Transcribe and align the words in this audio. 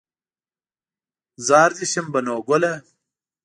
زار 1.47 1.69
دې 1.77 1.85
شم 1.91 2.05
بنو 2.13 2.35
ګله 2.47 2.73